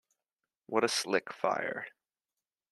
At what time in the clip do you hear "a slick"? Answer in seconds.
0.83-1.31